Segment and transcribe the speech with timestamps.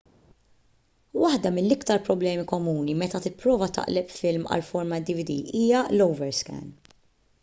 [1.23, 6.65] waħda mill-iktar problemi komuni meta tipprova taqleb film għal format dvd hija l- overscan